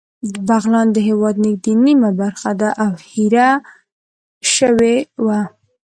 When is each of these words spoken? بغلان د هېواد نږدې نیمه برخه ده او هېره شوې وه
بغلان 0.47 0.87
د 0.93 0.97
هېواد 1.07 1.35
نږدې 1.45 1.73
نیمه 1.85 2.09
برخه 2.21 2.51
ده 2.59 2.69
او 2.83 2.91
هېره 3.09 3.49
شوې 4.53 4.95
وه 5.25 5.41